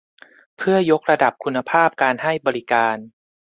[0.57, 2.97] เพื่อยกระดับคุณภาพการให้บริการ